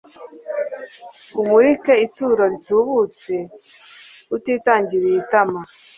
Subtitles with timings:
[1.41, 3.33] umurike ituro ritubutse,
[4.35, 5.61] utitangiriye itama